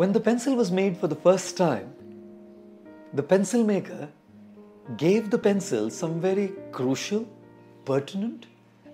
When 0.00 0.12
the 0.12 0.20
pencil 0.20 0.56
was 0.56 0.72
made 0.72 0.96
for 0.96 1.08
the 1.08 1.14
first 1.14 1.58
time, 1.58 1.92
the 3.12 3.22
pencil 3.22 3.62
maker 3.62 4.08
gave 4.96 5.28
the 5.28 5.36
pencil 5.36 5.90
some 5.90 6.18
very 6.18 6.54
crucial, 6.72 7.28
pertinent, 7.84 8.46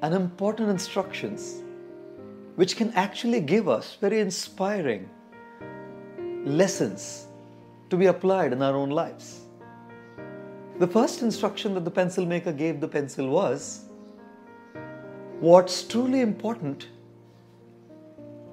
and 0.00 0.14
important 0.14 0.70
instructions 0.70 1.62
which 2.54 2.78
can 2.78 2.90
actually 2.94 3.40
give 3.40 3.68
us 3.68 3.98
very 4.00 4.20
inspiring 4.20 5.10
lessons 6.46 7.26
to 7.90 7.98
be 7.98 8.06
applied 8.06 8.54
in 8.54 8.62
our 8.62 8.74
own 8.74 8.88
lives. 8.88 9.40
The 10.78 10.88
first 10.88 11.20
instruction 11.20 11.74
that 11.74 11.84
the 11.84 11.90
pencil 11.90 12.24
maker 12.24 12.50
gave 12.50 12.80
the 12.80 12.88
pencil 12.88 13.28
was 13.28 13.90
what's 15.40 15.82
truly 15.82 16.22
important 16.22 16.88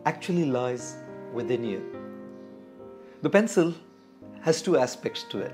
actually 0.06 0.44
lies 0.44 0.98
within 1.34 1.64
you. 1.64 2.01
The 3.22 3.30
pencil 3.30 3.76
has 4.42 4.64
two 4.64 4.78
aspects 4.78 5.24
to 5.30 5.40
it 5.40 5.54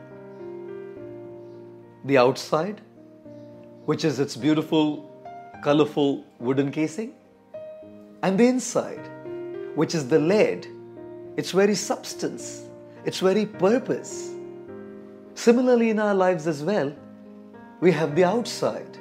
the 2.05 2.17
outside, 2.17 2.79
which 3.85 4.05
is 4.05 4.19
its 4.19 4.37
beautiful, 4.37 5.11
colorful 5.61 6.23
wooden 6.39 6.71
casing, 6.71 7.13
and 8.23 8.39
the 8.39 8.47
inside, 8.47 9.09
which 9.75 9.93
is 9.93 10.07
the 10.07 10.17
lead, 10.17 10.65
its 11.35 11.51
very 11.51 11.75
substance, 11.75 12.63
its 13.03 13.19
very 13.19 13.45
purpose. 13.45 14.31
Similarly, 15.35 15.89
in 15.89 15.99
our 15.99 16.15
lives 16.15 16.47
as 16.47 16.63
well, 16.63 16.95
we 17.81 17.91
have 17.91 18.15
the 18.15 18.23
outside. 18.23 18.97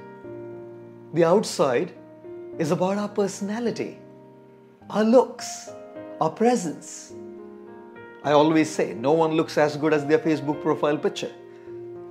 The 1.15 1.23
outside 1.23 1.93
is 2.59 2.73
about 2.73 2.99
our 2.99 3.09
personality, 3.09 3.99
our 4.91 5.05
looks, 5.05 5.71
our 6.21 6.31
presence. 6.31 7.13
I 8.27 8.33
always 8.33 8.69
say 8.69 8.93
no 8.93 9.13
one 9.13 9.35
looks 9.35 9.57
as 9.57 9.77
good 9.77 9.95
as 9.95 10.05
their 10.05 10.19
Facebook 10.19 10.61
profile 10.61 10.99
picture, 10.99 11.31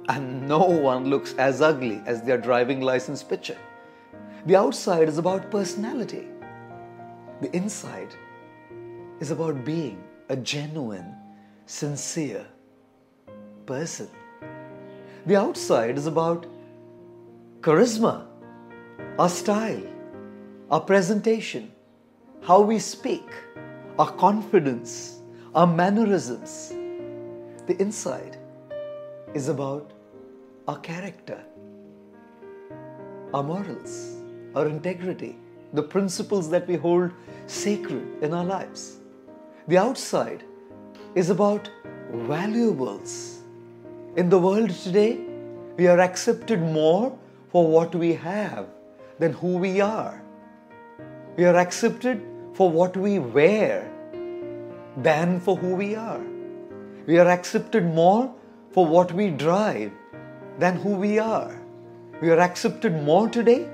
and 0.07 0.47
no 0.47 0.59
one 0.59 1.09
looks 1.09 1.33
as 1.33 1.61
ugly 1.61 2.01
as 2.05 2.21
their 2.21 2.37
driving 2.37 2.79
license 2.79 3.21
picture. 3.21 3.57
The 4.45 4.55
outside 4.55 5.09
is 5.09 5.17
about 5.17 5.51
personality, 5.51 6.27
the 7.41 7.53
inside 7.53 8.15
is 9.19 9.31
about 9.31 9.65
being 9.65 10.01
a 10.29 10.37
genuine, 10.37 11.13
sincere 11.65 12.45
person. 13.65 14.07
The 15.25 15.35
outside 15.35 15.97
is 15.97 16.07
about 16.07 16.45
charisma, 17.59 18.25
our 19.19 19.27
style, 19.27 19.83
our 20.71 20.79
presentation, 20.79 21.73
how 22.41 22.61
we 22.61 22.79
speak, 22.79 23.27
our 23.99 24.11
confidence, 24.11 25.21
our 25.55 25.65
mannerisms. 25.65 26.73
The 27.65 27.77
inside 27.79 28.37
is 29.33 29.47
about 29.47 29.93
our 30.67 30.77
character, 30.79 31.41
our 33.33 33.41
morals, 33.41 34.17
our 34.53 34.67
integrity, 34.67 35.37
the 35.71 35.81
principles 35.81 36.49
that 36.49 36.67
we 36.67 36.75
hold 36.75 37.11
sacred 37.47 38.21
in 38.21 38.33
our 38.33 38.43
lives. 38.43 38.97
The 39.69 39.77
outside 39.77 40.43
is 41.15 41.29
about 41.29 41.69
valuables. 42.11 43.39
In 44.17 44.27
the 44.27 44.37
world 44.37 44.71
today, 44.71 45.21
we 45.77 45.87
are 45.87 46.01
accepted 46.01 46.61
more 46.61 47.17
for 47.49 47.65
what 47.65 47.95
we 47.95 48.13
have 48.13 48.67
than 49.19 49.31
who 49.31 49.57
we 49.57 49.79
are. 49.79 50.21
We 51.37 51.45
are 51.45 51.55
accepted 51.55 52.21
for 52.53 52.69
what 52.69 52.97
we 52.97 53.19
wear 53.19 53.94
than 54.97 55.39
for 55.39 55.55
who 55.57 55.75
we 55.75 55.95
are. 55.95 56.21
We 57.07 57.19
are 57.19 57.27
accepted 57.27 57.85
more 57.85 58.33
for 58.71 58.85
what 58.85 59.11
we 59.11 59.29
drive 59.29 59.91
than 60.59 60.77
who 60.77 60.91
we 60.91 61.19
are. 61.19 61.61
We 62.21 62.29
are 62.29 62.39
accepted 62.39 62.93
more 63.03 63.27
today 63.29 63.69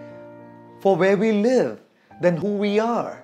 for 0.79 0.95
where 0.95 1.15
we 1.15 1.31
live 1.31 1.79
than 2.21 2.37
who 2.37 2.57
we 2.57 2.79
are. 2.79 3.23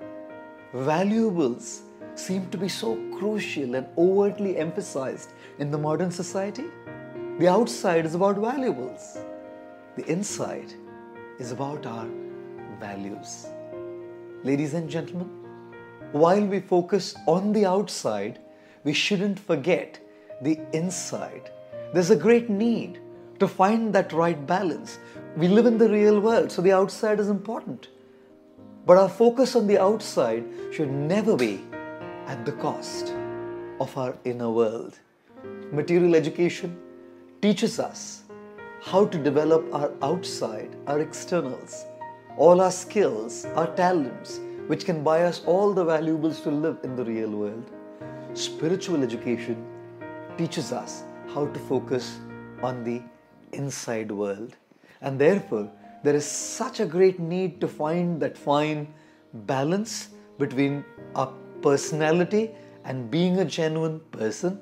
Valuables 0.74 1.82
seem 2.16 2.50
to 2.50 2.58
be 2.58 2.70
so 2.70 2.96
crucial 3.18 3.76
and 3.76 3.88
overtly 3.98 4.58
emphasized 4.58 5.34
in 5.60 5.72
the 5.72 5.78
modern 5.78 6.12
society. 6.12 6.66
The 7.40 7.48
outside 7.48 8.06
is 8.06 8.16
about 8.16 8.38
valuables, 8.38 9.20
the 9.96 10.06
inside 10.06 10.74
is 11.40 11.52
about 11.52 11.86
our 11.86 12.08
values. 12.80 13.48
Ladies 14.44 14.74
and 14.74 14.90
gentlemen, 14.90 15.30
while 16.20 16.46
we 16.46 16.60
focus 16.60 17.16
on 17.28 17.54
the 17.54 17.66
outside, 17.66 18.40
we 18.84 18.94
shouldn't 18.94 19.40
forget 19.40 20.00
the 20.42 20.60
inside. 20.74 21.52
There's 21.94 22.10
a 22.10 22.16
great 22.16 22.50
need 22.50 23.00
to 23.40 23.48
find 23.48 23.94
that 23.94 24.14
right 24.14 24.46
balance. 24.48 25.00
We 25.36 25.48
live 25.48 25.66
in 25.66 25.78
the 25.78 25.90
real 25.90 26.20
world, 26.20 26.52
so 26.52 26.62
the 26.62 26.72
outside 26.72 27.20
is 27.20 27.30
important. 27.30 27.90
But 28.86 28.98
our 28.98 29.10
focus 29.10 29.56
on 29.56 29.68
the 29.68 29.80
outside 29.80 30.46
should 30.72 30.92
never 30.92 31.36
be 31.36 31.62
at 32.28 32.46
the 32.46 32.54
cost 32.54 33.14
of 33.80 33.96
our 33.98 34.16
inner 34.24 34.50
world. 34.50 34.98
Material 35.72 36.16
education 36.16 36.78
teaches 37.42 37.80
us 37.80 38.24
how 38.82 39.06
to 39.06 39.18
develop 39.18 39.66
our 39.74 39.92
outside, 40.02 40.76
our 40.88 41.00
externals, 41.00 41.86
all 42.38 42.62
our 42.62 42.72
skills, 42.72 43.46
our 43.56 43.68
talents, 43.76 44.40
which 44.68 44.86
can 44.86 45.04
buy 45.04 45.24
us 45.24 45.42
all 45.46 45.74
the 45.74 45.84
valuables 45.84 46.42
to 46.42 46.52
live 46.52 46.78
in 46.84 46.96
the 46.96 47.04
real 47.04 47.30
world. 47.30 47.72
Spiritual 48.34 49.02
education 49.02 49.66
teaches 50.38 50.72
us 50.72 51.04
how 51.34 51.48
to 51.48 51.60
focus 51.60 52.20
on 52.62 52.84
the 52.84 53.02
inside 53.54 54.12
world. 54.12 54.56
And 55.02 55.20
therefore, 55.20 55.72
there 56.04 56.16
is 56.16 56.26
such 56.26 56.80
a 56.80 56.86
great 56.86 57.20
need 57.20 57.60
to 57.62 57.68
find 57.68 58.22
that 58.22 58.38
fine 58.38 58.94
balance 59.34 60.10
between 60.38 60.84
our 61.16 61.34
personality 61.62 62.52
and 62.84 63.10
being 63.10 63.40
a 63.40 63.46
genuine 63.46 64.00
person, 64.12 64.62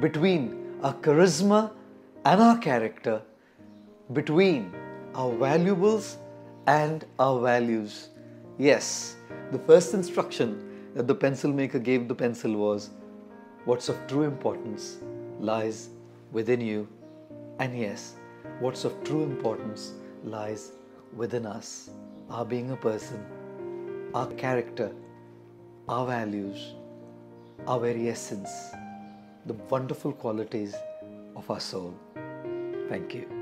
between 0.00 0.76
our 0.82 0.94
charisma 0.94 1.72
and 2.24 2.40
our 2.40 2.58
character, 2.58 3.22
between 4.12 4.72
our 5.14 5.32
valuables 5.32 6.18
and 6.66 7.04
our 7.18 7.40
values. 7.40 8.10
Yes, 8.58 9.14
the 9.52 9.58
first 9.60 9.94
instruction 9.94 10.92
that 10.94 11.06
the 11.06 11.14
pencil 11.14 11.52
maker 11.52 11.78
gave 11.78 12.08
the 12.08 12.14
pencil 12.14 12.56
was 12.56 12.90
what's 13.66 13.88
of 13.88 13.96
true 14.08 14.24
importance 14.24 14.98
lies 15.38 15.90
within 16.32 16.60
you 16.60 16.88
and 17.60 17.78
yes, 17.78 18.14
what's 18.58 18.84
of 18.84 18.92
true 19.04 19.22
importance 19.22 19.92
lies 20.24 20.72
within 21.14 21.46
us 21.46 21.90
our 22.30 22.44
being 22.44 22.72
a 22.72 22.76
person, 22.76 23.24
our 24.12 24.26
character, 24.32 24.90
our 25.88 26.04
values, 26.06 26.74
our 27.68 27.78
very 27.78 28.10
essence, 28.10 28.50
the 29.46 29.54
wonderful 29.70 30.12
qualities 30.12 30.74
of 31.36 31.48
our 31.48 31.60
soul. 31.60 31.94
Thank 32.88 33.14
you. 33.14 33.37